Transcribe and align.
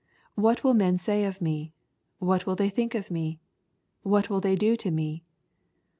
—"What 0.33 0.63
will 0.63 0.73
men 0.73 0.97
say 0.97 1.25
of 1.25 1.41
me? 1.41 1.73
What 2.17 2.47
will 2.47 2.55
they 2.55 2.69
think 2.71 2.95
of 2.95 3.11
me? 3.11 3.39
What 4.01 4.31
will 4.31 4.41
they 4.41 4.55
do 4.55 4.75
to 4.77 4.89
me 4.89 5.23